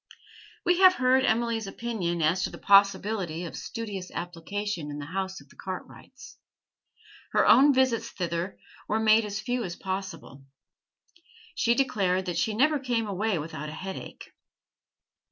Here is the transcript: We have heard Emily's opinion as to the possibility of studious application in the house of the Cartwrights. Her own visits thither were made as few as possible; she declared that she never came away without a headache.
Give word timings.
We 0.65 0.79
have 0.79 0.95
heard 0.95 1.25
Emily's 1.25 1.67
opinion 1.67 2.23
as 2.23 2.41
to 2.41 2.49
the 2.49 2.57
possibility 2.57 3.45
of 3.45 3.55
studious 3.55 4.09
application 4.09 4.89
in 4.89 4.97
the 4.97 5.05
house 5.05 5.39
of 5.39 5.49
the 5.49 5.55
Cartwrights. 5.55 6.39
Her 7.33 7.45
own 7.47 7.71
visits 7.71 8.09
thither 8.09 8.57
were 8.87 8.99
made 8.99 9.25
as 9.25 9.39
few 9.39 9.63
as 9.63 9.75
possible; 9.75 10.43
she 11.53 11.75
declared 11.75 12.25
that 12.25 12.37
she 12.39 12.55
never 12.55 12.79
came 12.79 13.05
away 13.05 13.37
without 13.37 13.69
a 13.69 13.73
headache. 13.73 14.31